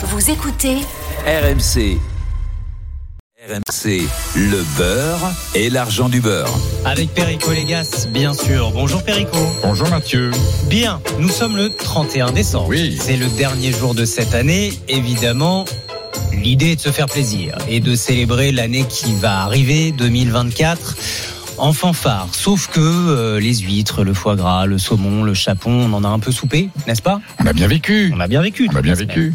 Vous 0.00 0.30
écoutez 0.30 0.76
RMC. 1.26 1.98
RMC, 3.48 4.06
le 4.36 4.76
beurre 4.76 5.32
et 5.56 5.70
l'argent 5.70 6.08
du 6.08 6.20
beurre. 6.20 6.56
Avec 6.84 7.12
Perico 7.14 7.50
Légas, 7.50 8.06
bien 8.08 8.32
sûr. 8.32 8.70
Bonjour 8.70 9.02
Perico. 9.02 9.38
Bonjour 9.60 9.88
Mathieu. 9.88 10.30
Bien, 10.66 11.00
nous 11.18 11.28
sommes 11.28 11.56
le 11.56 11.70
31 11.70 12.30
décembre. 12.30 12.68
Oui. 12.68 12.96
C'est 13.00 13.16
le 13.16 13.26
dernier 13.26 13.72
jour 13.72 13.92
de 13.92 14.04
cette 14.04 14.34
année. 14.34 14.72
Évidemment, 14.86 15.64
l'idée 16.32 16.72
est 16.72 16.76
de 16.76 16.80
se 16.80 16.92
faire 16.92 17.06
plaisir 17.06 17.58
et 17.68 17.80
de 17.80 17.96
célébrer 17.96 18.52
l'année 18.52 18.84
qui 18.88 19.16
va 19.16 19.40
arriver, 19.40 19.90
2024. 19.90 20.94
En 21.58 21.72
fanfare, 21.72 22.28
sauf 22.32 22.68
que 22.68 22.78
euh, 22.80 23.40
les 23.40 23.56
huîtres, 23.58 24.04
le 24.04 24.14
foie 24.14 24.36
gras, 24.36 24.66
le 24.66 24.78
saumon, 24.78 25.24
le 25.24 25.34
chapon, 25.34 25.72
on 25.72 25.92
en 25.92 26.04
a 26.04 26.08
un 26.08 26.20
peu 26.20 26.30
soupé, 26.30 26.70
n'est-ce 26.86 27.02
pas? 27.02 27.20
On 27.40 27.46
a 27.46 27.52
bien 27.52 27.66
vécu. 27.66 28.12
On 28.14 28.20
a 28.20 28.28
bien 28.28 28.42
vécu. 28.42 28.68
On 28.72 28.76
a 28.76 28.82
bien 28.82 28.94
vécu. 28.94 29.34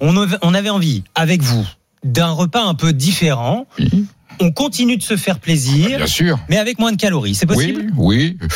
On 0.00 0.16
avait, 0.16 0.36
on 0.42 0.54
avait 0.54 0.70
envie, 0.70 1.02
avec 1.16 1.42
vous, 1.42 1.66
d'un 2.04 2.30
repas 2.30 2.62
un 2.62 2.74
peu 2.74 2.92
différent. 2.92 3.66
Oui. 3.80 4.06
On 4.38 4.52
continue 4.52 4.96
de 4.96 5.02
se 5.02 5.16
faire 5.16 5.38
plaisir, 5.40 5.96
Bien 5.96 6.06
sûr. 6.06 6.38
mais 6.48 6.58
avec 6.58 6.78
moins 6.78 6.92
de 6.92 6.96
calories. 6.98 7.34
C'est 7.34 7.46
possible? 7.46 7.86
Oui, 7.96 8.36
oui. 8.40 8.48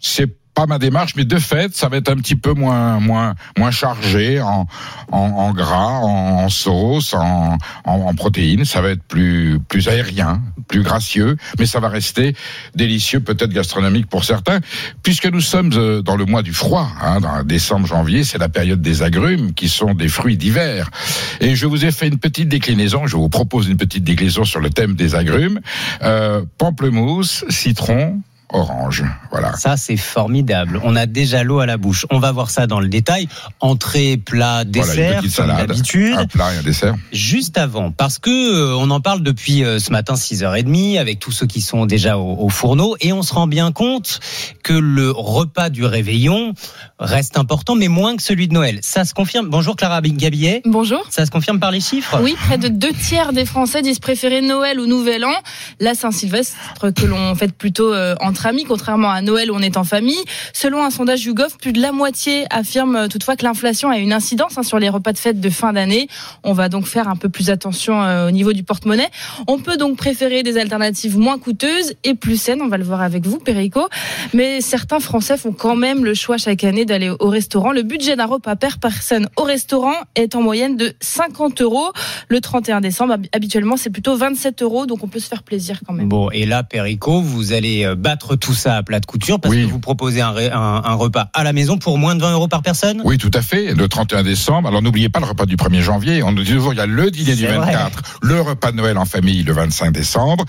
C'est 0.00 0.28
ma 0.66 0.78
démarche, 0.78 1.14
mais 1.16 1.24
de 1.24 1.38
fait, 1.38 1.76
ça 1.76 1.88
va 1.88 1.96
être 1.96 2.10
un 2.10 2.16
petit 2.16 2.36
peu 2.36 2.52
moins, 2.52 3.00
moins, 3.00 3.34
moins 3.58 3.70
chargé 3.70 4.40
en, 4.40 4.66
en, 5.10 5.52
gras, 5.52 5.98
en, 6.00 6.48
sauce, 6.48 7.14
en, 7.14 7.58
en, 7.84 7.92
en 7.92 8.14
protéines. 8.14 8.64
Ça 8.64 8.80
va 8.80 8.90
être 8.90 9.02
plus, 9.02 9.58
plus 9.68 9.88
aérien, 9.88 10.42
plus 10.68 10.82
gracieux, 10.82 11.36
mais 11.58 11.66
ça 11.66 11.80
va 11.80 11.88
rester 11.88 12.34
délicieux, 12.74 13.20
peut-être 13.20 13.52
gastronomique 13.52 14.06
pour 14.06 14.24
certains, 14.24 14.60
puisque 15.02 15.26
nous 15.26 15.40
sommes 15.40 15.72
euh, 15.74 16.02
dans 16.02 16.16
le 16.16 16.24
mois 16.24 16.42
du 16.42 16.52
froid, 16.52 16.88
hein, 17.02 17.20
dans 17.20 17.42
décembre, 17.42 17.86
janvier, 17.86 18.24
c'est 18.24 18.38
la 18.38 18.48
période 18.48 18.80
des 18.80 19.02
agrumes, 19.02 19.52
qui 19.54 19.68
sont 19.68 19.94
des 19.94 20.08
fruits 20.08 20.36
d'hiver. 20.36 20.90
Et 21.40 21.56
je 21.56 21.66
vous 21.66 21.84
ai 21.84 21.90
fait 21.90 22.08
une 22.08 22.18
petite 22.18 22.48
déclinaison, 22.48 23.06
je 23.06 23.16
vous 23.16 23.28
propose 23.28 23.68
une 23.68 23.76
petite 23.76 24.04
déclinaison 24.04 24.44
sur 24.44 24.60
le 24.60 24.70
thème 24.70 24.94
des 24.94 25.14
agrumes. 25.14 25.60
Euh, 26.02 26.42
pamplemousse, 26.58 27.44
citron, 27.48 28.20
orange. 28.52 29.04
Voilà. 29.30 29.54
Ça, 29.56 29.76
c'est 29.76 29.96
formidable. 29.96 30.80
On 30.84 30.96
a 30.96 31.06
déjà 31.06 31.42
l'eau 31.44 31.60
à 31.60 31.66
la 31.66 31.76
bouche. 31.76 32.06
On 32.10 32.18
va 32.18 32.32
voir 32.32 32.50
ça 32.50 32.66
dans 32.66 32.80
le 32.80 32.88
détail. 32.88 33.28
Entrée, 33.60 34.16
plat, 34.16 34.64
Voilà, 34.64 34.64
dessert, 34.64 35.20
petite 35.20 35.36
comme 35.36 35.46
salade, 35.46 35.66
d'habitude. 35.68 36.14
un 36.16 36.26
plat 36.26 36.54
et 36.54 36.58
un 36.58 36.62
dessert. 36.62 36.94
Juste 37.12 37.58
avant, 37.58 37.90
parce 37.92 38.18
que 38.18 38.30
euh, 38.30 38.76
on 38.76 38.90
en 38.90 39.00
parle 39.00 39.22
depuis 39.22 39.64
euh, 39.64 39.78
ce 39.78 39.90
matin 39.92 40.14
6h30 40.14 40.98
avec 40.98 41.18
tous 41.20 41.30
ceux 41.32 41.46
qui 41.46 41.60
sont 41.60 41.86
déjà 41.86 42.18
au, 42.18 42.36
au 42.44 42.48
fourneau 42.48 42.96
et 43.00 43.12
on 43.12 43.22
se 43.22 43.32
rend 43.34 43.46
bien 43.46 43.72
compte 43.72 44.20
que 44.62 44.72
le 44.72 45.10
repas 45.10 45.70
du 45.70 45.84
réveillon 45.84 46.54
reste 46.98 47.38
important, 47.38 47.74
mais 47.76 47.88
moins 47.88 48.16
que 48.16 48.22
celui 48.22 48.48
de 48.48 48.54
Noël. 48.54 48.78
Ça 48.82 49.04
se 49.04 49.14
confirme. 49.14 49.48
Bonjour 49.48 49.76
Clara 49.76 50.00
Gabillet. 50.02 50.62
Bonjour. 50.64 51.04
Ça 51.10 51.24
se 51.24 51.30
confirme 51.30 51.60
par 51.60 51.70
les 51.70 51.80
chiffres? 51.80 52.18
Oui, 52.22 52.34
près 52.46 52.58
de 52.58 52.68
deux 52.68 52.92
tiers 52.92 53.32
des 53.32 53.44
Français 53.44 53.82
disent 53.82 53.98
préférer 54.00 54.40
Noël 54.40 54.80
ou 54.80 54.86
Nouvel 54.86 55.24
An. 55.24 55.32
La 55.78 55.94
Saint-Sylvestre 55.94 56.56
que 56.94 57.06
l'on 57.06 57.34
fête 57.34 57.54
plutôt 57.56 57.92
euh, 57.92 58.14
entre 58.20 58.39
amis, 58.46 58.64
contrairement 58.64 59.10
à 59.10 59.20
Noël 59.22 59.50
où 59.50 59.54
on 59.54 59.60
est 59.60 59.76
en 59.76 59.84
famille. 59.84 60.18
Selon 60.52 60.84
un 60.84 60.90
sondage 60.90 61.24
YouGov, 61.24 61.56
plus 61.58 61.72
de 61.72 61.80
la 61.80 61.92
moitié 61.92 62.44
affirme 62.50 62.96
euh, 62.96 63.08
toutefois 63.08 63.36
que 63.36 63.44
l'inflation 63.44 63.90
a 63.90 63.98
une 63.98 64.12
incidence 64.12 64.58
hein, 64.58 64.62
sur 64.62 64.78
les 64.78 64.88
repas 64.88 65.12
de 65.12 65.18
fête 65.18 65.40
de 65.40 65.50
fin 65.50 65.72
d'année. 65.72 66.08
On 66.44 66.52
va 66.52 66.68
donc 66.68 66.86
faire 66.86 67.08
un 67.08 67.16
peu 67.16 67.28
plus 67.28 67.50
attention 67.50 68.02
euh, 68.02 68.28
au 68.28 68.30
niveau 68.30 68.52
du 68.52 68.62
porte-monnaie. 68.62 69.08
On 69.46 69.58
peut 69.58 69.76
donc 69.76 69.96
préférer 69.96 70.42
des 70.42 70.58
alternatives 70.58 71.18
moins 71.18 71.38
coûteuses 71.38 71.94
et 72.04 72.14
plus 72.14 72.40
saines. 72.40 72.60
On 72.62 72.68
va 72.68 72.76
le 72.78 72.84
voir 72.84 73.02
avec 73.02 73.26
vous, 73.26 73.38
Perico. 73.38 73.88
Mais 74.34 74.60
certains 74.60 75.00
Français 75.00 75.36
font 75.36 75.52
quand 75.52 75.76
même 75.76 76.04
le 76.04 76.14
choix 76.14 76.38
chaque 76.38 76.64
année 76.64 76.84
d'aller 76.84 77.10
au 77.10 77.28
restaurant. 77.28 77.72
Le 77.72 77.82
budget 77.82 78.16
d'un 78.16 78.26
repas 78.26 78.56
per 78.56 78.78
personne 78.80 79.28
au 79.36 79.42
restaurant 79.42 79.94
est 80.14 80.34
en 80.34 80.42
moyenne 80.42 80.76
de 80.76 80.92
50 81.00 81.60
euros. 81.62 81.92
Le 82.28 82.40
31 82.40 82.80
décembre, 82.80 83.14
hab- 83.14 83.26
habituellement, 83.32 83.76
c'est 83.76 83.90
plutôt 83.90 84.16
27 84.16 84.62
euros, 84.62 84.86
donc 84.86 85.02
on 85.04 85.08
peut 85.08 85.18
se 85.18 85.28
faire 85.28 85.42
plaisir 85.42 85.80
quand 85.86 85.92
même. 85.92 86.08
Bon, 86.08 86.30
et 86.30 86.46
là, 86.46 86.62
Perico, 86.62 87.20
vous 87.20 87.52
allez 87.52 87.84
euh, 87.84 87.94
tout 88.36 88.54
ça 88.54 88.76
à 88.76 88.82
plat 88.82 89.00
de 89.00 89.06
couture 89.06 89.40
parce 89.40 89.54
Oui. 89.54 89.64
que 89.66 89.70
vous 89.70 89.78
proposez 89.80 90.20
un, 90.20 90.30
ré- 90.32 90.50
un- 90.50 90.82
un 90.84 90.94
repas 90.94 91.28
à 91.34 91.44
la 91.44 91.52
maison 91.52 91.78
pour 91.78 91.98
moins 91.98 92.14
de 92.14 92.20
20 92.22 92.32
euros 92.32 92.48
par 92.48 92.62
personne? 92.62 93.00
Oui, 93.04 93.18
tout 93.18 93.30
à 93.34 93.42
fait. 93.42 93.74
Le 93.74 93.88
31 93.88 94.22
décembre. 94.22 94.68
Alors 94.68 94.82
n'oubliez 94.82 95.08
pas 95.08 95.20
le 95.20 95.26
repas 95.26 95.46
du 95.46 95.56
1er 95.56 95.80
janvier. 95.82 96.22
On 96.22 96.32
nous 96.32 96.42
dit 96.42 96.52
toujours 96.52 96.72
il 96.72 96.76
y 96.76 96.80
a 96.80 96.86
le 96.86 97.10
dîner 97.10 97.34
du 97.34 97.42
C'est 97.46 97.52
vrai. 97.52 97.72
24, 97.72 98.18
le 98.22 98.40
repas 98.40 98.72
de 98.72 98.76
Noël 98.76 98.98
en 98.98 99.04
famille 99.04 99.42
le 99.42 99.52
25 99.52 99.90
décembre. 99.92 100.44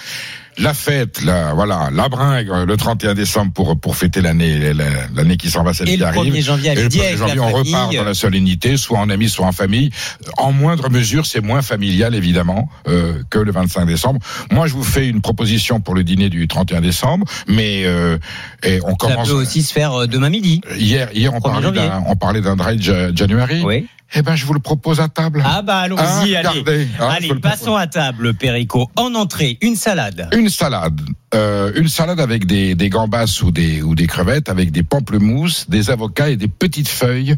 La 0.57 0.73
fête, 0.73 1.22
la, 1.23 1.53
voilà, 1.53 1.89
la 1.94 2.09
bringue 2.09 2.50
euh, 2.50 2.66
le 2.66 2.75
31 2.78 3.13
décembre 3.13 3.51
pour 3.53 3.79
pour 3.79 3.95
fêter 3.95 4.22
l'année 4.22 4.73
la- 4.73 4.85
l'année 5.16 5.38
qui 5.38 5.50
s'en 5.50 5.63
va, 5.63 5.73
celle 5.73 5.88
Et 5.89 5.94
qui 5.94 5.97
le 6.00 6.06
arrive. 6.06 6.34
1er 6.34 6.41
janvier 6.41 6.69
à 6.69 6.73
Et 6.73 6.75
le 6.75 6.84
midi 6.84 6.97
1er 7.00 7.06
avec 7.06 7.17
janvier, 7.17 7.39
on 7.39 7.44
famille. 7.51 7.73
repart 7.73 7.95
dans 7.95 8.03
la 8.03 8.13
solennité, 8.13 8.75
soit 8.78 9.00
en 9.00 9.09
amis, 9.09 9.29
soit 9.29 9.45
en 9.45 9.51
famille. 9.53 9.91
En 10.38 10.51
moindre 10.51 10.90
mesure, 10.90 11.25
c'est 11.25 11.41
moins 11.41 11.61
familial 11.61 12.16
évidemment 12.16 12.69
euh, 12.88 13.23
que 13.29 13.40
le 13.40 13.51
25 13.51 13.85
décembre. 13.85 14.19
Moi, 14.51 14.67
je 14.67 14.73
vous 14.73 14.84
fais 14.84 15.07
une 15.07 15.22
proposition 15.22 15.79
pour 15.79 15.95
le 15.95 16.03
dîner 16.03 16.29
du 16.29 16.47
31 16.47 16.81
décembre, 16.81 17.25
mais 17.47 17.84
euh, 17.85 18.17
et 18.63 18.79
on 18.84 18.90
Ça 18.91 18.95
commence. 18.97 19.29
peut 19.29 19.35
aussi 19.35 19.63
se 19.63 19.72
faire 19.72 19.94
euh, 20.01 20.07
demain 20.07 20.29
midi. 20.29 20.61
Hier, 20.78 21.09
hier, 21.13 21.34
on 21.34 21.38
1er 21.40 21.41
parlait 21.41 21.72
d'un, 21.72 22.03
on 22.07 22.16
parlait 22.16 22.41
d'un 22.41 22.56
dry 22.57 22.78
January. 22.81 23.63
Oui. 23.63 23.88
Eh 24.13 24.22
ben, 24.22 24.35
je 24.35 24.45
vous 24.45 24.53
le 24.53 24.59
propose 24.59 24.99
à 24.99 25.07
table. 25.07 25.41
Ah 25.45 25.61
bah 25.61 25.77
allons-y, 25.79 26.35
Hein, 26.35 26.44
allez. 26.45 26.88
hein, 26.99 27.07
allez, 27.09 27.33
passons 27.35 27.75
à 27.75 27.88
table, 27.88 28.33
Perico. 28.33 28.89
En 28.97 29.16
entrée, 29.16 29.57
une 29.61 29.75
salade. 29.75 30.27
Une 30.33 30.49
salade, 30.49 30.99
euh, 31.34 31.72
une 31.75 31.88
salade 31.88 32.19
avec 32.19 32.46
des, 32.46 32.75
des 32.75 32.90
gambas 32.90 33.42
ou 33.44 33.52
des 33.52 33.81
ou 33.81 33.96
des 33.96 34.08
crevettes, 34.08 34.50
avec 34.50 34.72
des 34.72 34.84
pamplemousses, 34.84 35.69
des 35.69 35.90
avocats 35.90 36.30
et 36.30 36.36
des 36.36 36.47
petites 36.47 36.90
feuilles 36.90 37.36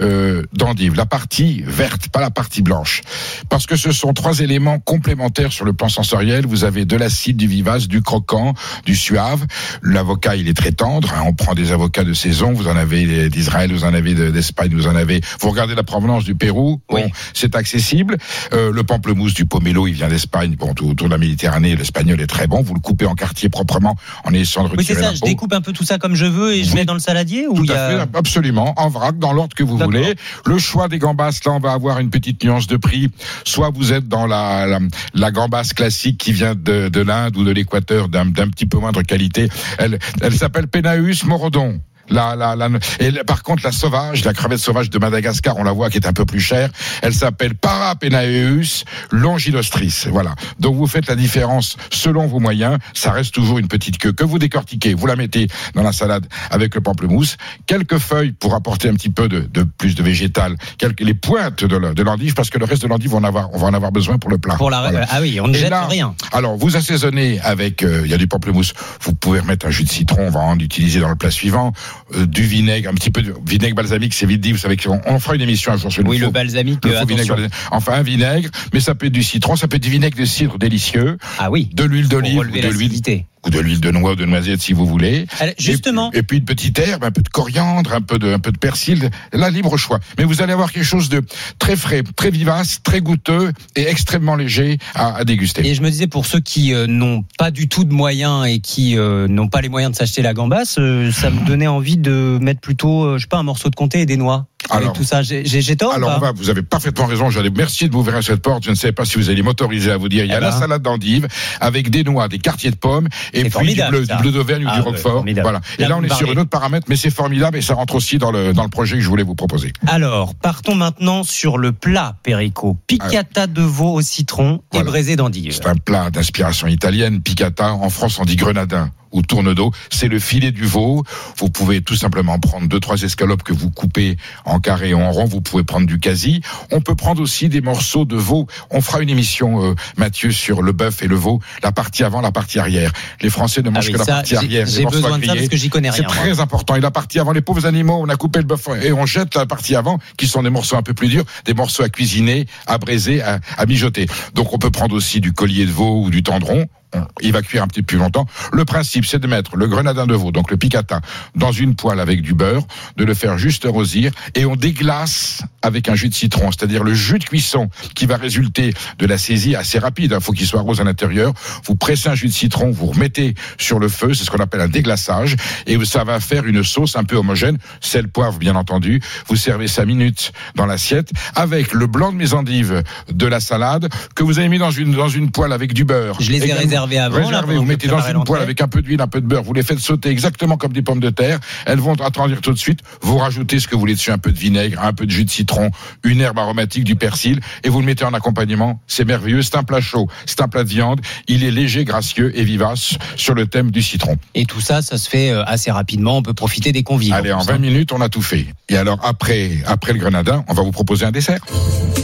euh, 0.00 0.42
d'endive. 0.52 0.94
La 0.94 1.06
partie 1.06 1.62
verte, 1.66 2.08
pas 2.08 2.20
la 2.20 2.30
partie 2.30 2.62
blanche, 2.62 3.02
parce 3.48 3.66
que 3.66 3.76
ce 3.76 3.90
sont 3.92 4.12
trois 4.12 4.38
éléments 4.40 4.78
complémentaires 4.78 5.52
sur 5.52 5.64
le 5.64 5.72
plan 5.72 5.88
sensoriel. 5.88 6.46
Vous 6.46 6.64
avez 6.64 6.84
de 6.84 6.96
l'acide, 6.96 7.36
du 7.36 7.48
vivace, 7.48 7.88
du 7.88 8.00
croquant, 8.02 8.54
du 8.86 8.94
suave. 8.94 9.44
L'avocat, 9.82 10.36
il 10.36 10.48
est 10.48 10.54
très 10.56 10.72
tendre. 10.72 11.12
hein. 11.14 11.22
On 11.26 11.32
prend 11.34 11.54
des 11.54 11.72
avocats 11.72 12.04
de 12.04 12.12
saison. 12.12 12.52
Vous 12.52 12.68
en 12.68 12.76
avez 12.76 13.28
d'Israël, 13.28 13.72
vous 13.72 13.84
en 13.84 13.92
avez 13.94 14.14
de- 14.14 14.30
d'Espagne, 14.30 14.70
vous 14.72 14.86
en 14.86 14.94
avez. 14.94 15.20
Vous 15.40 15.50
regardez 15.50 15.74
la 15.74 15.82
provenance 15.82 16.24
du 16.24 16.34
Pérou. 16.36 16.80
Oui. 16.90 17.02
Bon, 17.02 17.10
c'est 17.34 17.56
accessible. 17.56 18.18
Euh, 18.52 18.70
le 18.72 18.82
pamplemousse 18.84 19.34
du 19.34 19.46
pomelo, 19.46 19.86
il 19.88 19.94
vient 19.94 20.08
d'Espagne, 20.08 20.54
bon, 20.56 20.74
tout 20.74 20.88
autour 20.88 21.08
de 21.08 21.12
la 21.12 21.18
Méditerranée. 21.18 21.74
L'espagnol 21.74 22.20
est 22.20 22.26
très 22.28 22.46
bon. 22.46 22.62
Vous 22.62 22.74
le 22.74 22.80
coupez 22.80 23.06
en 23.06 23.14
quartier 23.14 23.31
proprement 23.48 23.96
en 24.24 24.32
essayant 24.32 24.64
de 24.64 24.70
Oui, 24.70 24.78
retirer 24.78 25.02
ça, 25.02 25.14
je 25.14 25.20
découpe 25.20 25.52
un 25.52 25.60
peu 25.60 25.72
tout 25.72 25.84
ça 25.84 25.98
comme 25.98 26.14
je 26.14 26.26
veux 26.26 26.54
et 26.54 26.64
je 26.64 26.74
mets 26.74 26.84
dans 26.84 26.94
le 26.94 27.00
saladier 27.00 27.46
ou 27.46 27.54
Tout 27.54 27.64
il 27.64 27.70
y 27.70 27.74
a... 27.74 28.06
fait, 28.06 28.16
absolument, 28.16 28.74
en 28.76 28.88
vrac, 28.88 29.18
dans 29.18 29.32
l'ordre 29.32 29.54
que 29.54 29.62
vous 29.62 29.78
voulez. 29.78 30.14
Le 30.46 30.58
choix 30.58 30.88
des 30.88 30.98
gambas, 30.98 31.40
là, 31.46 31.52
on 31.52 31.60
va 31.60 31.72
avoir 31.72 31.98
une 31.98 32.10
petite 32.10 32.42
nuance 32.42 32.66
de 32.66 32.76
prix. 32.76 33.10
Soit 33.44 33.70
vous 33.70 33.92
êtes 33.92 34.08
dans 34.08 34.26
la, 34.26 34.66
la, 34.66 34.80
la 35.14 35.30
gambasse 35.30 35.72
classique 35.72 36.18
qui 36.18 36.32
vient 36.32 36.54
de, 36.54 36.88
de 36.88 37.00
l'Inde 37.00 37.36
ou 37.36 37.44
de 37.44 37.50
l'Équateur 37.50 38.08
d'un 38.08 38.26
d'un 38.26 38.48
petit 38.48 38.66
peu 38.66 38.78
moindre 38.78 39.02
qualité. 39.02 39.48
Elle, 39.78 39.98
elle 40.20 40.34
s'appelle 40.34 40.66
Penaeus 40.66 41.24
morodon. 41.24 41.80
La, 42.10 42.34
la, 42.36 42.56
la, 42.56 42.68
et 43.00 43.12
par 43.26 43.42
contre, 43.42 43.62
la 43.64 43.72
sauvage, 43.72 44.24
la 44.24 44.32
crevette 44.34 44.58
sauvage 44.58 44.90
de 44.90 44.98
Madagascar, 44.98 45.56
on 45.56 45.64
la 45.64 45.72
voit 45.72 45.88
qui 45.90 45.98
est 45.98 46.06
un 46.06 46.12
peu 46.12 46.24
plus 46.24 46.40
chère. 46.40 46.68
Elle 47.02 47.14
s'appelle 47.14 47.54
Parapenaeus 47.54 48.84
longilostris. 49.10 50.04
Voilà. 50.10 50.34
Donc 50.58 50.76
vous 50.76 50.86
faites 50.86 51.06
la 51.06 51.14
différence 51.16 51.76
selon 51.90 52.26
vos 52.26 52.40
moyens. 52.40 52.78
Ça 52.94 53.12
reste 53.12 53.32
toujours 53.34 53.58
une 53.58 53.68
petite 53.68 53.98
queue 53.98 54.12
que 54.12 54.24
vous 54.24 54.38
décortiquez. 54.38 54.94
Vous 54.94 55.06
la 55.06 55.16
mettez 55.16 55.46
dans 55.74 55.82
la 55.82 55.92
salade 55.92 56.26
avec 56.50 56.74
le 56.74 56.80
pamplemousse. 56.80 57.36
Quelques 57.66 57.98
feuilles 57.98 58.32
pour 58.32 58.54
apporter 58.54 58.88
un 58.88 58.94
petit 58.94 59.10
peu 59.10 59.28
de, 59.28 59.40
de 59.40 59.62
plus 59.62 59.94
de 59.94 60.02
végétal. 60.02 60.56
Quelques 60.78 61.00
les 61.00 61.14
pointes 61.14 61.64
de 61.64 62.02
l'endive 62.02 62.34
parce 62.34 62.50
que 62.50 62.58
le 62.58 62.64
reste 62.64 62.82
de 62.82 62.88
l'endive, 62.88 63.14
on, 63.14 63.20
va 63.20 63.26
en 63.26 63.28
avoir- 63.28 63.48
on 63.54 63.58
va 63.58 63.66
en 63.68 63.74
avoir 63.74 63.92
besoin 63.92 64.18
pour 64.18 64.30
le 64.30 64.38
plat. 64.38 64.54
Pour 64.56 64.70
la... 64.70 64.80
Voilà. 64.90 65.06
Ah 65.10 65.20
oui, 65.20 65.40
on 65.40 65.48
ne 65.48 65.54
Et 65.56 65.60
jette 65.60 65.70
là, 65.70 65.86
rien. 65.86 66.14
Alors, 66.32 66.56
vous 66.56 66.76
assaisonnez 66.76 67.40
avec, 67.40 67.82
euh, 67.82 68.02
il 68.04 68.10
y 68.10 68.14
a 68.14 68.18
du 68.18 68.26
pamplemousse. 68.28 68.72
Vous 69.00 69.12
pouvez 69.14 69.40
remettre 69.40 69.66
un 69.66 69.70
jus 69.70 69.84
de 69.84 69.88
citron, 69.88 70.26
on 70.26 70.30
va 70.30 70.40
en 70.40 70.58
utiliser 70.58 71.00
dans 71.00 71.08
le 71.08 71.16
plat 71.16 71.30
suivant. 71.30 71.72
Euh, 72.14 72.26
du 72.26 72.42
vinaigre, 72.42 72.90
un 72.90 72.94
petit 72.94 73.10
peu 73.10 73.22
de 73.22 73.34
vinaigre 73.46 73.74
balsamique, 73.74 74.12
c'est 74.14 74.26
vite 74.26 74.40
dit. 74.40 74.52
Vous 74.52 74.58
savez 74.58 74.76
qu'on 74.76 75.00
on 75.06 75.18
fera 75.18 75.34
une 75.34 75.40
émission 75.40 75.72
un 75.72 75.76
jour 75.76 75.90
sur 75.90 76.04
Oui, 76.06 76.18
faux- 76.18 76.26
le 76.26 76.30
balsamique, 76.30 76.84
le 76.84 76.96
euh, 76.96 77.04
vinaigre 77.04 77.34
balsamique. 77.36 77.54
Enfin, 77.70 77.92
un 77.94 78.02
vinaigre, 78.02 78.50
mais 78.74 78.80
ça 78.80 78.94
peut 78.94 79.06
être 79.06 79.12
du 79.12 79.22
citron, 79.22 79.56
ça 79.56 79.68
peut 79.68 79.76
être 79.76 79.82
du 79.82 79.90
vinaigre 79.90 80.18
de 80.18 80.24
cidre 80.24 80.58
délicieux, 80.58 81.16
Ah 81.38 81.50
oui, 81.50 81.70
de 81.72 81.84
l'huile 81.84 82.08
d'olive 82.08 82.38
de 82.40 82.68
l'huile. 82.68 83.00
Ou 83.46 83.50
de 83.50 83.58
l'huile 83.58 83.80
de 83.80 83.90
noix 83.90 84.12
ou 84.12 84.14
de 84.16 84.24
noisette 84.24 84.60
si 84.60 84.72
vous 84.72 84.86
voulez. 84.86 85.26
Allez, 85.40 85.54
Justement, 85.58 86.08
Et, 86.08 86.10
puis- 86.10 86.18
et 86.20 86.22
puis 86.22 86.38
une 86.38 86.44
petite 86.44 86.78
herbe, 86.78 87.04
un 87.04 87.10
peu 87.10 87.22
de 87.22 87.28
coriandre, 87.28 87.92
un 87.92 88.00
peu 88.00 88.18
de, 88.18 88.32
un 88.32 88.38
peu 88.38 88.52
de 88.52 88.58
persil. 88.58 89.10
Là, 89.32 89.50
libre 89.50 89.76
choix. 89.76 89.98
Mais 90.18 90.24
vous 90.24 90.42
allez 90.42 90.52
avoir 90.52 90.70
quelque 90.72 90.84
chose 90.84 91.08
de 91.08 91.22
très 91.58 91.76
frais, 91.76 92.02
très 92.16 92.30
vivace, 92.30 92.80
très 92.82 93.00
goûteux 93.00 93.52
et 93.76 93.82
extrêmement 93.88 94.36
léger 94.36 94.78
à, 94.94 95.16
à 95.16 95.24
déguster. 95.24 95.66
et 95.66 95.74
je 95.74 95.82
me 95.82 95.90
disais 95.90 96.06
pour 96.06 96.26
ceux 96.26 96.40
qui 96.40 96.72
euh, 96.74 96.86
n'ont 96.86 97.24
pas 97.38 97.50
du 97.50 97.68
tout 97.68 97.84
de 97.84 97.92
moyens 97.92 98.46
et 98.46 98.60
qui 98.60 98.96
euh, 98.96 99.26
n'ont 99.28 99.48
pas 99.48 99.60
les 99.60 99.68
moyens 99.68 99.92
de 99.92 99.96
s'acheter 99.96 100.22
la 100.22 100.34
gambasse, 100.34 100.76
euh, 100.78 101.10
ça 101.10 101.30
me 101.30 101.44
donnait 101.46 101.66
envie 101.66 101.96
de 101.96 102.38
mettre 102.40 102.60
plutôt, 102.60 103.04
euh, 103.04 103.18
je 103.18 103.22
sais 103.22 103.28
pas, 103.28 103.38
un 103.38 103.42
morceau 103.42 103.68
de 103.70 103.74
comté 103.74 104.00
et 104.00 104.06
des 104.06 104.16
noix. 104.16 104.46
Alors- 104.78 104.92
tout 104.92 105.04
ça 105.04 105.22
J'ai 105.22 105.76
tort 105.76 105.92
Alors, 105.94 106.20
pas 106.20 106.32
vous 106.32 106.50
avez 106.50 106.62
parfaitement 106.62 107.06
raison. 107.06 107.30
J'allais, 107.30 107.50
merci 107.54 107.88
de 107.88 107.94
m'ouvrir 107.94 108.22
cette 108.22 108.42
porte. 108.42 108.64
Je 108.64 108.70
ne 108.70 108.74
sais 108.74 108.92
pas 108.92 109.04
si 109.04 109.16
vous 109.18 109.30
allez 109.30 109.42
m'autoriser 109.42 109.90
à 109.90 109.96
vous 109.96 110.08
dire. 110.08 110.24
Il 110.24 110.30
y 110.30 110.34
a 110.34 110.38
Eh 110.38 110.40
la 110.40 110.50
ben. 110.50 110.58
salade 110.58 110.82
d'endive 110.82 111.28
avec 111.60 111.90
des 111.90 112.04
noix, 112.04 112.28
des 112.28 112.38
quartiers 112.38 112.70
de 112.70 112.76
pommes 112.76 113.08
et 113.32 113.44
puis 113.48 113.74
du 113.74 113.80
bleu, 113.90 114.32
d'Auvergne 114.32 114.64
ou 114.64 114.68
Ah, 114.70 114.74
du 114.76 114.80
ouais, 114.80 114.84
Roquefort. 114.86 115.24
Voilà. 115.42 115.60
Et 115.78 115.84
Là, 115.86 115.96
on 115.96 116.02
est 116.02 116.12
sur 116.14 116.28
un 116.30 116.36
autre 116.36 116.50
paramètre, 116.50 116.86
mais 116.88 116.96
c'est 116.96 117.10
formidable 117.10 117.56
et 117.58 117.62
ça 117.62 117.74
rentre 117.74 117.94
aussi 117.94 118.18
dans 118.18 118.30
le, 118.32 118.52
dans 118.52 118.62
le 118.64 118.68
projet 118.70 118.96
que 118.96 119.02
je 119.02 119.08
voulais 119.08 119.22
vous 119.22 119.34
proposer. 119.34 119.72
Alors, 119.86 120.34
partons 120.34 120.74
maintenant 120.74 121.22
sur 121.24 121.58
le 121.58 121.72
plat 121.72 122.16
Perico. 122.22 122.76
Piccata 122.86 123.46
de 123.46 123.62
veau 123.62 123.94
au 123.94 124.02
citron 124.02 124.60
et 124.72 124.82
braisé 124.82 125.16
d'endive. 125.16 125.52
C'est 125.52 125.66
un 125.66 125.76
plat 125.76 126.10
d'inspiration 126.10 126.66
italienne, 126.68 127.20
piccata. 127.20 127.72
En 127.74 127.90
France, 127.90 128.18
on 128.18 128.24
dit 128.24 128.36
grenadin 128.36 128.90
ou 129.12 129.22
tourne 129.22 129.54
d'eau. 129.54 129.70
C'est 129.90 130.08
le 130.08 130.18
filet 130.18 130.50
du 130.52 130.64
veau. 130.64 131.04
Vous 131.38 131.50
pouvez 131.50 131.82
tout 131.82 131.96
simplement 131.96 132.38
prendre 132.38 132.66
deux, 132.68 132.80
trois 132.80 133.00
escalopes 133.02 133.42
que 133.42 133.52
vous 133.52 133.70
coupez 133.70 134.16
en 134.44 134.60
carré 134.60 134.94
ou 134.94 134.98
en 135.00 135.10
rond. 135.12 135.24
Vous 135.26 135.40
pouvez 135.40 135.64
prendre 135.64 135.86
du 135.86 135.98
quasi. 135.98 136.40
On 136.70 136.80
peut 136.80 136.94
prendre 136.94 137.20
aussi 137.22 137.48
des 137.48 137.60
morceaux 137.60 138.04
de 138.04 138.16
veau. 138.16 138.46
On 138.70 138.80
fera 138.80 139.00
une 139.02 139.10
émission, 139.10 139.62
euh, 139.64 139.74
Mathieu, 139.96 140.30
sur 140.32 140.62
le 140.62 140.72
bœuf 140.72 141.02
et 141.02 141.06
le 141.08 141.16
veau. 141.16 141.40
La 141.62 141.72
partie 141.72 142.04
avant, 142.04 142.20
la 142.20 142.32
partie 142.32 142.58
arrière. 142.58 142.92
Les 143.20 143.30
Français 143.30 143.62
ne 143.62 143.68
Ah 143.68 143.72
mangent 143.72 143.86
oui, 143.86 143.92
que 143.92 143.98
la 143.98 144.04
partie 144.06 144.36
arrière. 144.36 144.66
J'ai 144.66 144.82
morceaux 144.82 145.00
besoin 145.00 145.18
de 145.18 145.24
ça 145.26 145.34
parce 145.34 145.48
que 145.48 145.56
j'y 145.56 145.68
connais 145.70 145.90
C'est 145.90 145.98
rien. 146.06 146.06
moi. 146.06 146.16
très 146.16 146.40
important. 146.40 146.74
Et 146.76 146.80
la 146.80 146.90
partie 146.90 147.18
avant, 147.18 147.32
les 147.32 147.42
pauvres 147.42 147.66
animaux, 147.66 147.98
on 148.00 148.08
a 148.08 148.16
coupé 148.16 148.38
le 148.38 148.44
bœuf 148.44 148.68
et 148.82 148.92
on 148.92 149.06
jette 149.06 149.34
la 149.34 149.46
partie 149.46 149.76
avant, 149.76 149.98
qui 150.16 150.26
sont 150.26 150.42
des 150.42 150.50
morceaux 150.50 150.76
un 150.76 150.82
peu 150.82 150.94
plus 150.94 151.08
durs, 151.08 151.24
des 151.44 151.54
morceaux 151.54 151.82
à 151.82 151.88
cuisiner, 151.88 152.46
à 152.66 152.78
braiser, 152.78 153.22
à, 153.22 153.40
à 153.58 153.66
mijoter. 153.66 154.06
Donc 154.34 154.52
on 154.52 154.58
peut 154.58 154.70
prendre 154.70 154.94
aussi 154.94 155.20
du 155.20 155.32
collier 155.32 155.66
de 155.66 155.70
veau 155.70 156.02
ou 156.04 156.10
du 156.10 156.22
tendron. 156.22 156.66
On- 156.94 157.06
Il 157.20 157.32
va 157.32 157.42
cuire 157.42 157.62
un 157.62 157.66
petit 157.68 157.82
peu 157.82 157.86
plus 157.86 157.98
longtemps. 157.98 158.26
Le 158.52 158.64
principe, 158.64 159.06
c'est 159.06 159.18
de 159.18 159.26
mettre 159.26 159.56
le 159.56 159.66
grenadin 159.66 160.06
de 160.06 160.14
veau, 160.14 160.32
donc 160.32 160.50
le 160.50 160.56
piccata, 160.56 161.00
dans 161.34 161.52
une 161.52 161.74
poêle 161.74 162.00
avec 162.00 162.20
du 162.22 162.34
beurre, 162.34 162.64
de 162.96 163.04
le 163.04 163.14
faire 163.14 163.38
juste 163.38 163.64
rosir, 163.64 164.10
et 164.34 164.44
on 164.44 164.56
déglace 164.56 165.42
avec 165.62 165.88
un 165.88 165.94
jus 165.94 166.08
de 166.08 166.14
citron, 166.14 166.50
c'est-à-dire 166.50 166.82
le 166.84 166.92
jus 166.94 167.18
de 167.18 167.24
cuisson 167.24 167.68
qui 167.94 168.06
va 168.06 168.16
résulter 168.16 168.74
de 168.98 169.06
la 169.06 169.16
saisie 169.18 169.54
assez 169.54 169.78
rapide. 169.78 170.14
Il 170.18 170.22
faut 170.22 170.32
qu'il 170.32 170.46
soit 170.46 170.60
rose 170.60 170.80
à 170.80 170.84
l'intérieur. 170.84 171.32
Vous 171.64 171.76
pressez 171.76 172.08
un 172.08 172.14
jus 172.14 172.26
de 172.28 172.32
citron, 172.32 172.70
vous 172.72 172.86
remettez 172.86 173.34
sur 173.58 173.78
le 173.78 173.88
feu, 173.88 174.12
c'est 174.14 174.24
ce 174.24 174.30
qu'on 174.30 174.38
appelle 174.42 174.60
un 174.60 174.68
déglaçage, 174.68 175.36
et 175.66 175.82
ça 175.84 176.04
va 176.04 176.20
faire 176.20 176.44
une 176.46 176.62
sauce 176.64 176.96
un 176.96 177.04
peu 177.04 177.16
homogène, 177.16 177.58
sel, 177.80 178.08
poivre, 178.08 178.38
bien 178.38 178.56
entendu. 178.56 179.00
Vous 179.28 179.36
servez 179.36 179.68
5 179.68 179.84
minutes 179.86 180.32
dans 180.56 180.66
l'assiette 180.66 181.10
avec 181.36 181.72
le 181.72 181.86
blanc 181.86 182.12
de 182.12 182.16
mes 182.16 182.32
endives 182.34 182.82
de 183.10 183.26
la 183.26 183.40
salade 183.40 183.88
que 184.14 184.22
vous 184.24 184.38
avez 184.38 184.48
mis 184.48 184.58
dans 184.58 184.70
une 184.70 184.92
dans 184.92 185.08
une 185.08 185.30
poêle 185.30 185.52
avec 185.52 185.72
du 185.72 185.84
beurre. 185.84 186.16
Je 186.20 186.30
les 186.30 186.38
ai 186.38 186.44
Également- 186.44 186.62
réservés 186.84 186.98
avant. 186.98 187.30
là, 187.30 187.40
Réservez, 187.40 187.56
vous 187.56 187.64
mettez 187.64 187.88
dans 187.88 188.00
une 188.00 188.24
poêle 188.24 188.42
avec 188.42 188.60
un 188.60 188.68
peu 188.68 188.82
d'huile, 188.82 189.00
un 189.00 189.06
peu 189.06 189.20
de 189.20 189.26
beurre, 189.26 189.42
vous 189.42 189.52
les 189.52 189.62
faites 189.62 189.78
sauter 189.78 190.08
exactement 190.10 190.56
comme 190.56 190.72
des 190.72 190.82
pommes 190.82 191.00
de 191.00 191.10
terre. 191.10 191.38
Elles 191.66 191.78
vont 191.78 191.94
attendrir 191.94 192.40
tout 192.40 192.52
de 192.52 192.58
suite. 192.58 192.80
Vous 193.00 193.18
rajoutez 193.18 193.60
ce 193.60 193.68
que 193.68 193.74
vous 193.74 193.80
voulez 193.80 193.94
dessus, 193.94 194.10
un 194.10 194.18
peu 194.18 194.32
de 194.32 194.38
vinaigre, 194.38 194.82
un 194.82 194.92
peu 194.92 195.06
de 195.06 195.10
jus 195.10 195.24
de 195.24 195.30
citron, 195.30 195.70
une 196.04 196.20
herbe 196.20 196.38
aromatique, 196.38 196.84
du 196.84 196.96
persil, 196.96 197.40
et 197.64 197.68
vous 197.68 197.80
le 197.80 197.86
mettez 197.86 198.04
en 198.04 198.14
accompagnement. 198.14 198.80
C'est 198.86 199.04
merveilleux. 199.04 199.42
C'est 199.42 199.56
un 199.56 199.62
plat 199.64 199.80
chaud, 199.80 200.08
c'est 200.26 200.40
un 200.40 200.48
plat 200.48 200.64
de 200.64 200.68
viande. 200.68 201.00
Il 201.28 201.44
est 201.44 201.50
léger, 201.50 201.84
gracieux 201.84 202.32
et 202.38 202.44
vivace 202.44 202.96
sur 203.16 203.34
le 203.34 203.46
thème 203.46 203.70
du 203.70 203.82
citron. 203.82 204.16
Et 204.34 204.44
tout 204.44 204.60
ça, 204.60 204.82
ça 204.82 204.98
se 204.98 205.08
fait 205.08 205.30
euh, 205.30 205.44
assez 205.44 205.70
rapidement. 205.70 206.16
On 206.18 206.22
peut 206.22 206.34
profiter 206.34 206.72
des 206.72 206.82
convives. 206.82 207.12
Allez, 207.12 207.32
en 207.32 207.40
plus, 207.40 207.50
hein. 207.50 207.54
20 207.54 207.58
minutes, 207.58 207.92
on 207.92 208.00
a 208.00 208.08
tout 208.08 208.22
fait. 208.22 208.46
Et 208.68 208.76
alors 208.76 208.98
après, 209.02 209.58
après 209.66 209.92
le 209.92 209.98
grenadin, 209.98 210.44
on 210.48 210.54
va 210.54 210.62
vous 210.62 210.72
proposer 210.72 211.04
un 211.04 211.10
dessert. 211.10 211.40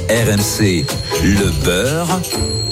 RMC, 0.09 0.85
le 1.23 1.65
beurre 1.65 2.21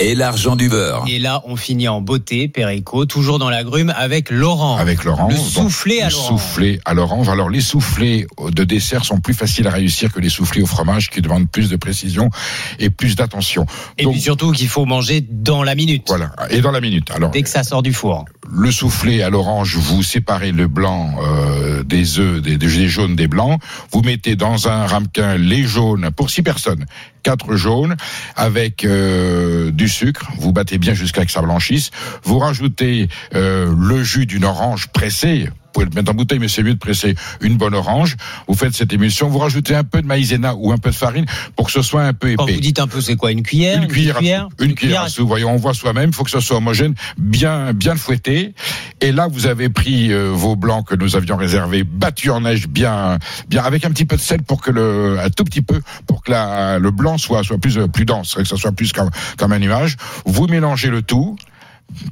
et 0.00 0.14
l'argent 0.14 0.56
du 0.56 0.68
beurre. 0.68 1.04
Et 1.06 1.18
là, 1.18 1.42
on 1.46 1.56
finit 1.56 1.88
en 1.88 1.95
beauté, 2.00 2.48
Perico, 2.48 3.06
toujours 3.06 3.38
dans 3.38 3.50
la 3.50 3.64
grume 3.64 3.92
avec 3.96 4.30
Laurent. 4.30 4.76
Avec 4.76 5.04
l'orange. 5.04 5.32
Le 5.32 5.38
soufflé 5.38 6.00
à 6.00 6.10
l'orange. 6.10 6.28
soufflé 6.28 6.80
à 6.84 6.94
l'orange. 6.94 7.28
Alors 7.28 7.50
les 7.50 7.60
soufflés 7.60 8.26
de 8.50 8.64
dessert 8.64 9.04
sont 9.04 9.20
plus 9.20 9.34
faciles 9.34 9.66
à 9.66 9.70
réussir 9.70 10.12
que 10.12 10.20
les 10.20 10.28
soufflés 10.28 10.62
au 10.62 10.66
fromage 10.66 11.10
qui 11.10 11.20
demandent 11.20 11.48
plus 11.48 11.68
de 11.70 11.76
précision 11.76 12.30
et 12.78 12.90
plus 12.90 13.16
d'attention. 13.16 13.66
Et 13.98 14.04
Donc, 14.04 14.12
puis 14.14 14.22
surtout 14.22 14.52
qu'il 14.52 14.68
faut 14.68 14.84
manger 14.84 15.24
dans 15.28 15.62
la 15.62 15.74
minute. 15.74 16.04
Voilà. 16.08 16.32
Et 16.50 16.60
dans 16.60 16.70
la 16.72 16.80
minute. 16.80 17.10
Alors 17.14 17.30
Dès 17.30 17.42
que 17.42 17.48
ça 17.48 17.62
sort 17.62 17.82
du 17.82 17.92
four. 17.92 18.24
le 18.50 18.70
soufflé 18.70 19.22
à 19.22 19.30
l'orange, 19.30 19.76
vous 19.76 20.02
séparez 20.02 20.52
le 20.52 20.66
blanc 20.68 21.14
euh, 21.22 21.82
des 21.82 22.18
œufs, 22.18 22.40
des, 22.42 22.56
des 22.58 22.88
jaunes 22.88 23.16
des 23.16 23.28
blancs. 23.28 23.60
Vous 23.92 24.02
mettez 24.02 24.36
dans 24.36 24.68
un 24.68 24.86
ramequin 24.86 25.36
les 25.36 25.62
jaunes 25.64 26.10
pour 26.16 26.30
six 26.30 26.42
personnes, 26.42 26.84
quatre 27.26 27.56
jaunes 27.56 27.96
avec 28.36 28.84
euh, 28.84 29.72
du 29.72 29.88
sucre. 29.88 30.30
Vous 30.38 30.52
battez 30.52 30.78
bien 30.78 30.94
jusqu'à 30.94 31.22
ce 31.22 31.26
que 31.26 31.32
ça 31.32 31.42
blanchisse. 31.42 31.90
Vous 32.22 32.38
rajoutez 32.38 33.08
euh, 33.34 33.74
le 33.76 34.04
jus 34.04 34.26
d'une 34.26 34.44
orange 34.44 34.86
pressée. 34.92 35.48
Vous 35.76 35.82
pouvez 35.82 35.94
le 35.94 36.00
mettre 36.00 36.10
en 36.10 36.14
bouteille, 36.14 36.38
mais 36.38 36.48
c'est 36.48 36.62
mieux 36.62 36.72
de 36.72 36.78
presser 36.78 37.14
une 37.42 37.58
bonne 37.58 37.74
orange. 37.74 38.16
Vous 38.48 38.54
faites 38.54 38.72
cette 38.72 38.94
émulsion. 38.94 39.28
Vous 39.28 39.38
rajoutez 39.38 39.74
un 39.74 39.84
peu 39.84 40.00
de 40.00 40.06
maïzena 40.06 40.54
ou 40.54 40.72
un 40.72 40.78
peu 40.78 40.88
de 40.88 40.94
farine 40.94 41.26
pour 41.54 41.66
que 41.66 41.72
ce 41.72 41.82
soit 41.82 42.02
un 42.04 42.14
peu 42.14 42.34
Quand 42.34 42.44
épais. 42.44 42.54
vous 42.54 42.60
dites 42.60 42.78
un 42.78 42.86
peu, 42.86 43.02
c'est 43.02 43.16
quoi 43.16 43.30
Une 43.30 43.42
cuillère 43.42 43.82
Une 43.82 43.88
cuillère, 43.88 44.16
à 44.16 44.20
cuillère. 44.20 44.48
Une 44.58 44.74
cuillère 44.74 45.02
à 45.02 45.08
soupe. 45.10 45.28
Voyons, 45.28 45.50
on 45.50 45.56
voit 45.56 45.74
soi-même. 45.74 46.08
Il 46.08 46.14
faut 46.14 46.24
que 46.24 46.30
ce 46.30 46.40
soit 46.40 46.56
homogène, 46.56 46.94
bien, 47.18 47.74
bien 47.74 47.94
fouetté. 47.94 48.54
Et 49.02 49.12
là, 49.12 49.28
vous 49.30 49.46
avez 49.46 49.68
pris 49.68 50.14
euh, 50.14 50.30
vos 50.32 50.56
blancs 50.56 50.86
que 50.86 50.94
nous 50.94 51.14
avions 51.14 51.36
réservés, 51.36 51.84
battus 51.84 52.30
en 52.30 52.40
neige, 52.40 52.68
bien, 52.68 53.18
bien, 53.48 53.62
avec 53.62 53.84
un 53.84 53.90
petit 53.90 54.06
peu 54.06 54.16
de 54.16 54.22
sel 54.22 54.42
pour 54.42 54.62
que 54.62 54.70
le, 54.70 55.18
un 55.20 55.28
tout 55.28 55.44
petit 55.44 55.60
peu, 55.60 55.82
pour 56.06 56.22
que 56.22 56.30
la, 56.30 56.78
le 56.78 56.90
blanc 56.90 57.18
soit, 57.18 57.42
soit 57.42 57.58
plus, 57.58 57.76
euh, 57.76 57.86
plus 57.86 58.06
dense, 58.06 58.34
que 58.34 58.44
ce 58.44 58.56
soit 58.56 58.72
plus 58.72 58.94
comme, 58.94 59.10
comme 59.36 59.52
un 59.52 59.58
nuage. 59.58 59.96
Vous 60.24 60.46
mélangez 60.46 60.88
le 60.88 61.02
tout 61.02 61.36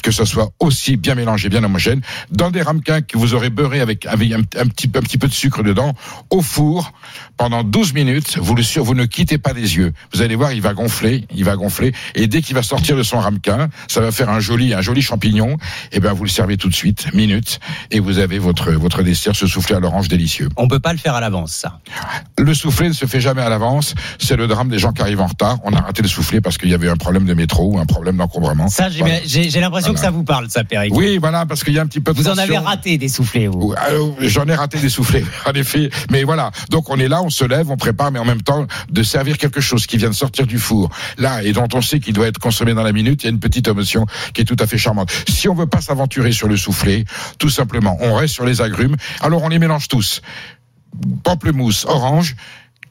que 0.02 0.10
ce 0.10 0.24
soit 0.24 0.50
aussi 0.60 0.96
bien 0.96 1.14
mélangé, 1.14 1.48
bien 1.48 1.62
homogène, 1.64 2.00
dans 2.30 2.50
des 2.50 2.62
ramequins 2.62 3.00
que 3.02 3.18
vous 3.18 3.34
aurez 3.34 3.50
beurré 3.50 3.80
avec, 3.80 4.06
avec 4.06 4.32
un, 4.32 4.38
un 4.38 4.66
petit, 4.66 4.88
peu- 4.88 4.98
un 4.98 5.02
petit 5.02 5.18
peu 5.18 5.28
de 5.28 5.32
sucre 5.32 5.62
dedans, 5.62 5.94
au 6.30 6.40
four, 6.42 6.92
pendant 7.36 7.64
12 7.64 7.92
minutes, 7.92 8.38
vous, 8.38 8.54
le, 8.54 8.62
sur- 8.62 8.84
vous 8.84 8.94
ne 8.94 9.04
quittez 9.04 9.36
pas 9.38 9.52
des 9.52 9.76
yeux. 9.76 9.92
Vous 10.12 10.22
allez 10.22 10.36
voir, 10.36 10.52
il 10.52 10.60
va 10.62 10.74
gonfler, 10.74 11.26
il 11.34 11.44
va 11.44 11.56
gonfler, 11.56 11.92
et 12.14 12.26
dès 12.28 12.40
qu'il 12.42 12.54
va 12.54 12.62
sortir 12.62 12.96
de 12.96 13.02
son 13.02 13.18
ramequin, 13.18 13.68
ça 13.88 14.00
va 14.00 14.12
faire 14.12 14.30
un 14.30 14.40
joli, 14.40 14.72
un 14.74 14.80
joli 14.80 15.02
champignon, 15.02 15.56
et 15.92 16.00
ben 16.00 16.12
vous 16.12 16.24
le 16.24 16.30
servez 16.30 16.56
tout 16.56 16.68
de 16.68 16.74
suite, 16.74 17.12
minute, 17.12 17.60
et 17.90 18.00
vous 18.00 18.18
avez 18.18 18.38
votre, 18.38 18.72
votre 18.72 19.02
dessert, 19.02 19.34
ce 19.36 19.46
soufflé 19.46 19.74
à 19.76 19.80
l'orange 19.80 20.08
délicieux. 20.08 20.48
On 20.56 20.68
peut 20.68 20.80
pas 20.80 20.92
le 20.92 20.98
faire 20.98 21.14
à 21.14 21.20
l'avance, 21.20 21.52
ça. 21.52 21.80
Le 22.38 22.54
soufflé 22.54 22.88
ne 22.88 22.92
se 22.94 23.06
fait 23.06 23.20
jamais 23.20 23.42
à 23.42 23.48
l'avance, 23.48 23.94
c'est 24.18 24.36
le 24.36 24.46
drame 24.46 24.68
des 24.68 24.78
gens 24.78 24.92
qui 24.92 25.02
arrivent 25.02 25.20
en 25.20 25.26
retard. 25.26 25.58
On 25.64 25.72
a 25.72 25.80
raté 25.80 26.02
le 26.02 26.08
soufflé 26.08 26.40
parce 26.40 26.58
qu'il 26.58 26.68
y 26.70 26.74
avait 26.74 26.88
un 26.88 26.96
problème 26.96 27.24
de 27.26 27.34
métro 27.34 27.72
ou 27.74 27.78
un 27.78 27.86
problème 27.86 28.16
d'encombrement. 28.16 28.68
Ça, 28.68 28.88
j'ai 28.90 29.00
Voilà. 29.00 29.14
L'impression 29.64 29.92
que 29.92 29.98
Voilà. 29.98 30.10
ça 30.12 30.16
vous 30.16 30.24
parle, 30.24 30.48
ça, 30.50 30.64
Perico. 30.64 30.96
Oui, 30.96 31.18
voilà, 31.18 31.46
parce 31.46 31.64
qu'il 31.64 31.74
y 31.74 31.78
a 31.78 31.82
un 31.82 31.86
petit 31.86 32.00
peu 32.00 32.12
de 32.12 32.18
Vous 32.18 32.28
en 32.28 32.38
avez 32.38 32.56
raté 32.58 32.96
des 32.98 33.08
soufflés, 33.08 33.48
vous. 33.48 33.70
Ou- 33.70 33.74
alors, 33.76 34.14
J'en 34.20 34.46
ai 34.46 34.54
raté 34.54 34.78
des 34.78 34.88
soufflés, 34.88 35.24
en 35.46 35.52
effet. 35.52 35.90
Mais 36.10 36.22
voilà. 36.24 36.50
Donc 36.70 36.90
on 36.90 36.98
est 36.98 37.08
là, 37.08 37.22
on 37.22 37.30
se 37.30 37.44
lève, 37.44 37.70
on 37.70 37.76
prépare, 37.76 38.10
mais 38.12 38.18
en 38.18 38.24
même 38.24 38.42
temps 38.42 38.66
de 38.90 39.02
servir 39.02 39.38
quelque 39.38 39.60
chose 39.60 39.86
qui 39.86 39.96
vient 39.96 40.10
de 40.10 40.14
sortir 40.14 40.46
du 40.46 40.58
four, 40.58 40.90
là, 41.18 41.42
et 41.42 41.52
dont 41.52 41.68
on 41.74 41.80
sait 41.82 42.00
qu'il 42.00 42.14
doit 42.14 42.26
être 42.26 42.38
consommé 42.38 42.74
dans 42.74 42.82
la 42.82 42.92
minute, 42.92 43.22
il 43.22 43.26
y 43.26 43.28
a 43.28 43.32
une 43.32 43.40
petite 43.40 43.68
émotion 43.68 44.06
qui 44.32 44.40
est 44.42 44.44
tout 44.44 44.56
à 44.58 44.66
fait 44.66 44.78
charmante. 44.78 45.10
Si 45.28 45.48
on 45.48 45.54
veut 45.54 45.66
pas 45.66 45.80
s'aventurer 45.80 46.32
sur 46.32 46.48
le 46.48 46.56
soufflé, 46.56 47.04
tout 47.38 47.50
simplement, 47.50 47.96
on 48.00 48.14
reste 48.14 48.34
sur 48.34 48.44
les 48.44 48.60
agrumes. 48.60 48.96
Alors 49.20 49.42
on 49.42 49.48
les 49.48 49.58
mélange 49.58 49.88
tous. 49.88 50.20
Pamplemousse, 51.22 51.84
orange. 51.86 52.36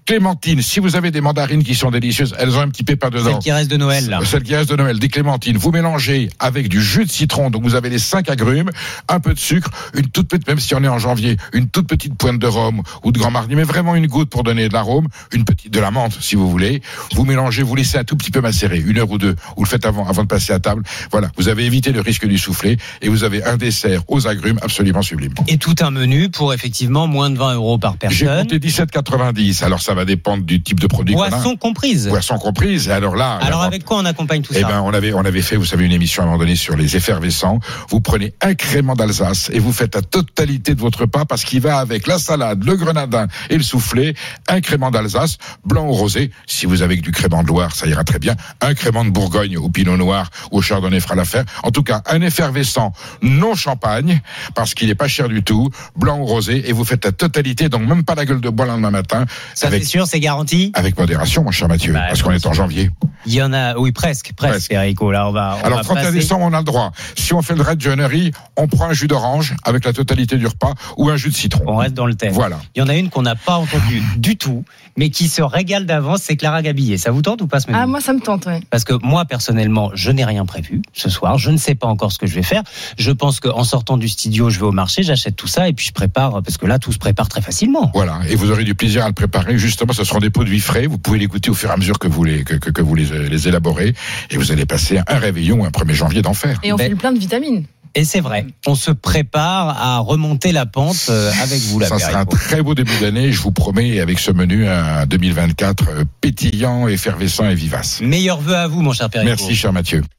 Clémentine, 0.06 0.62
si 0.62 0.80
vous 0.80 0.96
avez 0.96 1.12
des 1.12 1.22
mandarines 1.22 1.64
qui 1.64 1.76
sont 1.76 1.90
délicieuses, 1.90 2.36
elles 2.38 2.56
ont 2.58 2.60
un 2.62 2.70
petit 2.70 2.84
pépin 2.84 3.10
dedans. 3.10 3.32
Celle 3.32 3.40
qui 3.40 3.52
reste 3.52 3.72
de 3.72 3.78
Noël, 3.78 4.10
là. 4.10 4.20
Celle 4.26 4.44
qui 4.44 4.54
reste 4.56 4.70
de 4.70 4.76
Noël, 4.76 5.00
des 5.00 5.08
clémentines. 5.08 5.58
Vous 5.58 5.72
mélangez 5.72 6.30
avec 6.40 6.68
du 6.68 6.82
jus 6.82 7.06
de 7.06 7.10
citron, 7.10 7.50
donc 7.50 7.64
vous 7.64 7.76
avez 7.76 7.90
les 7.90 8.00
cinq 8.00 8.30
agrumes, 8.30 8.70
un 9.08 9.20
peu 9.20 9.34
de 9.34 9.40
sucre, 9.40 9.70
une 9.94 10.08
toute 10.08 10.28
petite, 10.28 10.48
même 10.48 10.60
si 10.60 10.76
on 10.76 10.84
est 10.84 10.90
en 10.90 11.00
janvier, 11.00 11.38
une 11.54 11.68
toute 11.70 11.88
petite 11.88 12.16
pointe 12.16 12.38
de 12.40 12.48
rhum 12.48 12.82
ou 13.04 13.12
de 13.12 13.20
grand 13.20 13.32
marnier, 13.32 13.56
mais 13.56 13.64
vraiment 13.64 13.96
une 13.96 14.08
goutte 14.08 14.30
pour 14.30 14.44
donner 14.44 14.68
de 14.68 14.74
l'arôme, 14.74 15.08
une 15.32 15.46
petite 15.46 15.74
de 15.74 15.80
la 15.80 15.92
menthe 15.92 16.18
si 16.20 16.36
vous 16.36 16.50
voulez. 16.50 16.82
Vous 17.14 17.24
mélangez, 17.24 17.64
vous 17.64 17.76
laissez 17.76 17.98
un 17.98 18.04
tout 18.04 18.18
petit 18.18 18.32
peu 18.32 18.42
macérer, 18.42 18.80
une 18.80 18.98
heure 18.98 19.10
ou 19.10 19.18
deux. 19.18 19.36
Vous 19.56 19.64
le 19.64 19.70
faites 19.70 19.86
avant, 19.86 20.06
avant 20.08 20.24
de 20.24 20.28
passer 20.28 20.52
à 20.52 20.60
table. 20.60 20.84
Voilà, 21.12 21.30
vous 21.38 21.48
avez 21.48 21.66
évité 21.66 21.92
le 21.92 22.02
risque 22.02 22.28
du 22.28 22.38
soufflé 22.38 22.78
et 23.02 23.08
vous 23.08 23.24
avez 23.24 23.44
un 23.46 23.56
dessert 23.56 24.02
aux 24.10 24.28
agrumes 24.28 24.60
absolument 24.62 25.02
sublime. 25.02 25.34
Et 25.48 25.58
tout 25.58 25.76
un 25.80 25.92
menu 25.92 26.30
pour 26.30 26.54
effectivement 26.54 27.08
moins 27.08 27.30
de 27.30 27.38
20 27.38 27.54
euros 27.56 27.78
par 27.78 27.94
J'ai 28.10 28.26
personne. 28.26 28.48
compté 28.48 28.60
17,90. 28.60 29.64
Alors 29.64 29.82
ça 29.82 29.93
va 29.94 30.06
dépendre 30.06 30.44
du 30.44 30.62
type 30.62 30.80
de 30.80 30.88
produit. 30.88 31.16
Boisson 31.16 31.56
comprise. 31.56 32.08
Boisson 32.08 32.38
comprise. 32.38 32.88
Et 32.88 32.92
alors 32.92 33.16
là, 33.16 33.38
Alors 33.42 33.64
avec 33.64 33.84
quoi 33.84 33.98
on 33.98 34.06
accompagne 34.06 34.42
tout 34.42 34.54
Eh 34.56 34.62
ça 34.62 34.68
ben, 34.68 34.82
on 34.82 34.94
avait, 34.94 35.14
on 35.14 35.26
avait 35.26 35.42
fait, 35.42 35.56
vous 35.56 35.66
savez, 35.66 35.86
une 35.86 35.92
émission 35.92 36.24
à 36.24 36.26
un 36.26 36.30
moment 36.30 36.40
donné 36.40 36.56
sur 36.56 36.76
les 36.76 36.96
effervescents. 36.96 37.60
Vous 37.90 38.02
prenez 38.02 38.34
un 38.42 38.54
crément 38.54 38.96
d'Alsace 38.96 39.50
et 39.54 39.60
vous 39.60 39.74
faites 39.74 39.96
la 39.96 40.02
totalité 40.02 40.76
de 40.76 40.80
votre 40.80 41.02
repas 41.02 41.26
parce 41.26 41.44
qu'il 41.44 41.62
va 41.62 41.78
avec 41.78 42.08
la 42.08 42.18
salade, 42.18 42.64
le 42.64 42.76
grenadin 42.76 43.28
et 43.50 43.58
le 43.58 43.64
soufflé. 43.64 44.16
Un 44.48 44.62
crément 44.62 44.92
d'Alsace, 44.92 45.38
blanc 45.66 45.86
ou 45.88 45.94
rosé. 45.94 46.32
Si 46.48 46.66
vous 46.66 46.82
avez 46.82 46.98
que 46.98 47.02
du 47.02 47.12
crément 47.12 47.44
de 47.44 47.48
Loire, 47.48 47.76
ça 47.76 47.88
ira 47.88 48.04
très 48.04 48.20
bien. 48.20 48.36
Un 48.62 48.74
crément 48.74 49.06
de 49.06 49.10
Bourgogne 49.10 49.58
au 49.58 49.70
pinot 49.70 49.98
noir 49.98 50.30
ou 50.52 50.60
au 50.60 50.62
chardonnay 50.62 51.00
fera 51.00 51.16
l'affaire. 51.16 51.46
En 51.64 51.72
tout 51.72 51.84
cas, 51.84 52.02
un 52.08 52.22
effervescent 52.22 52.94
non 53.22 53.56
champagne 53.56 54.22
parce 54.56 54.74
qu'il 54.74 54.90
est 54.90 54.96
pas 54.96 55.08
cher 55.08 55.30
du 55.30 55.44
tout, 55.44 55.70
blanc 55.96 56.20
ou 56.20 56.26
rosé 56.26 56.70
et 56.70 56.74
vous 56.74 56.84
faites 56.84 57.06
la 57.06 57.12
totalité, 57.12 57.70
donc 57.70 57.84
même 57.84 58.04
pas 58.04 58.16
la 58.16 58.26
gueule 58.26 58.42
de 58.42 58.50
bois 58.50 58.66
le 58.66 58.72
lendemain 58.72 58.92
matin 58.92 59.26
Ça 59.56 59.68
avec 59.68 59.83
c'est 59.84 59.90
sûr, 59.90 60.08
c'est 60.08 60.20
garanti. 60.20 60.72
avec 60.76 60.98
modération, 60.98 61.44
mon 61.44 61.52
cher 61.52 61.68
Mathieu, 61.68 61.94
Bah, 61.94 62.06
parce 62.08 62.22
qu'on 62.22 62.32
est 62.32 62.46
en 62.46 62.54
janvier. 62.54 62.90
Il 63.26 63.34
y 63.34 63.42
en 63.42 63.54
a, 63.54 63.78
oui, 63.78 63.92
presque, 63.92 64.32
presque. 64.36 64.70
Perico. 64.70 65.12
Là, 65.12 65.28
on 65.28 65.32
va. 65.32 65.58
on 65.62 65.66
Alors, 65.66 65.78
va 65.80 65.84
31 65.84 66.04
passer- 66.06 66.14
décembre, 66.18 66.46
on 66.46 66.54
a 66.54 66.58
le 66.60 66.64
droit. 66.64 66.92
Si 67.18 67.34
on 67.34 67.42
fait 67.42 67.56
le 67.56 67.62
Red 67.62 67.80
Johnnery, 67.82 68.32
on 68.58 68.68
prend 68.68 68.86
un 68.86 68.94
jus 68.94 69.08
d'orange 69.08 69.56
avec 69.64 69.86
la 69.86 69.94
totalité 69.94 70.38
du 70.38 70.48
repas 70.48 70.74
ou 70.98 71.10
un 71.10 71.16
jus 71.18 71.30
de 71.30 71.36
citron. 71.36 71.64
On 71.68 71.78
reste 71.78 71.94
dans 71.94 72.06
le 72.06 72.16
thème. 72.16 72.34
Voilà. 72.34 72.60
Il 72.76 72.80
y 72.80 72.82
en 72.82 72.90
a 72.90 72.96
une 72.96 73.10
qu'on 73.10 73.22
n'a 73.22 73.36
pas 73.36 73.56
entendue 73.58 74.02
du 74.18 74.36
tout, 74.38 74.66
mais 74.98 75.10
qui 75.10 75.28
se 75.30 75.42
régale 75.42 75.86
d'avance, 75.86 76.22
c'est 76.24 76.36
Clara 76.36 76.62
Gabillet. 76.62 76.98
Ça 76.98 77.12
vous 77.12 77.22
tente 77.22 77.42
ou 77.42 77.48
pas 77.48 77.60
ce 77.60 77.68
Ah, 77.74 77.88
moi, 77.88 78.02
ça 78.02 78.14
me 78.14 78.20
tente, 78.20 78.46
ouais. 78.46 78.60
Parce 78.70 78.84
que 78.84 78.94
moi, 79.04 79.26
personnellement, 79.26 79.92
je 79.94 80.12
n'ai 80.12 80.26
rien 80.26 80.46
prévu 80.46 80.82
ce 80.94 81.10
soir. 81.10 81.38
Je 81.38 81.50
ne 81.50 81.58
sais 81.58 81.76
pas 81.76 81.88
encore 81.88 82.12
ce 82.12 82.18
que 82.20 82.28
je 82.28 82.36
vais 82.36 82.44
faire. 82.44 82.64
Je 82.98 83.12
pense 83.12 83.40
qu'en 83.40 83.64
sortant 83.64 83.96
du 83.98 84.10
studio, 84.10 84.50
je 84.50 84.60
vais 84.60 84.66
au 84.66 84.72
marché, 84.72 85.02
j'achète 85.04 85.36
tout 85.36 85.48
ça 85.48 85.68
et 85.70 85.74
puis 85.74 85.86
je 85.88 85.94
prépare, 85.94 86.42
parce 86.44 86.58
que 86.58 86.66
là, 86.66 86.78
tout 86.78 86.92
se 86.92 86.98
prépare 87.00 87.30
très 87.30 87.42
facilement. 87.42 87.90
Voilà. 87.94 88.20
Et 88.30 88.36
vous 88.36 88.52
aurez 88.52 88.64
du 88.66 88.76
plaisir 88.76 89.04
à 89.06 89.08
le 89.08 89.14
préparer. 89.14 89.58
Justement, 89.74 89.94
ce 89.94 90.04
seront 90.04 90.20
des 90.20 90.30
produits 90.30 90.60
frais. 90.60 90.86
Vous 90.86 91.00
pouvez 91.00 91.18
les 91.18 91.26
goûter 91.26 91.50
au 91.50 91.56
fur 91.56 91.72
et 91.72 91.74
à 91.74 91.78
mesure 91.78 91.98
que 91.98 92.08
vous 92.08 92.24
les, 92.24 92.44
que, 92.44 92.54
que, 92.54 92.70
que 92.70 92.84
vous 92.84 92.94
les, 92.94 93.06
les 93.28 93.48
élaborez. 93.48 93.96
Et 94.30 94.38
vous 94.38 94.52
allez 94.52 94.68
passer 94.68 95.00
un 95.08 95.18
réveillon 95.18 95.66
un 95.66 95.70
1er 95.70 95.94
janvier 95.94 96.22
d'enfer. 96.22 96.60
Et 96.62 96.72
on 96.72 96.76
Ben- 96.76 96.90
fait 96.92 96.96
plein 96.96 97.12
de 97.12 97.18
vitamines. 97.18 97.66
Et 97.96 98.06
c'est 98.06 98.20
vrai, 98.22 98.46
on 98.68 98.76
se 98.76 98.92
prépare 98.92 99.70
à 99.70 100.00
remonter 100.00 100.52
la 100.52 100.66
pente 100.68 101.08
euh, 101.10 101.32
avec 101.44 101.60
vous, 101.62 101.80
la 101.80 101.88
Ça 101.88 102.00
sera 102.00 102.20
un 102.22 102.26
très 102.26 102.62
beau 102.64 102.74
début 102.74 102.98
d'année, 103.00 103.32
je 103.32 103.40
vous 103.40 103.52
promets, 103.52 104.00
avec 104.00 104.18
ce 104.18 104.32
menu, 104.32 104.68
un 104.68 105.06
2024 105.06 105.84
euh, 105.90 106.04
pétillant, 106.20 106.88
effervescent 106.88 107.48
et 107.48 107.54
vivace. 107.56 108.02
Meilleurs 108.02 108.42
vœux 108.42 108.56
à 108.56 108.68
vous, 108.68 108.82
mon 108.82 108.94
cher 108.94 109.10
Perico. 109.12 109.28
Merci, 109.30 109.56
cher 109.56 109.74
Mathieu. 109.74 110.04